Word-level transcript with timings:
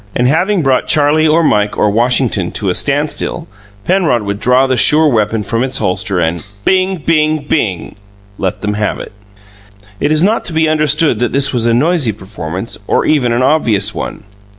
And 0.15 0.27
having 0.27 0.63
brought 0.63 0.87
Charlie 0.87 1.27
or 1.27 1.43
Mike 1.43 1.77
or 1.77 1.91
Washington 1.91 2.49
to 2.53 2.71
a 2.71 2.73
standstill, 2.73 3.47
Penrod 3.85 4.23
would 4.23 4.39
draw 4.39 4.65
the 4.65 4.75
sure 4.75 5.07
weapon 5.07 5.43
from 5.43 5.61
its 5.63 5.77
holster 5.77 6.19
and 6.19 6.43
"Bing! 6.65 6.97
Bing! 7.05 7.43
Bing!" 7.47 7.95
let 8.39 8.61
them 8.61 8.73
have 8.73 8.97
it. 8.97 9.11
It 9.99 10.11
is 10.11 10.23
not 10.23 10.43
to 10.45 10.53
be 10.53 10.67
understood 10.67 11.19
that 11.19 11.33
this 11.33 11.53
was 11.53 11.67
a 11.67 11.73
noisy 11.75 12.13
performance, 12.13 12.79
or 12.87 13.05
even 13.05 13.31
an 13.31 13.43
obvious 13.43 13.93
one. 13.93 14.23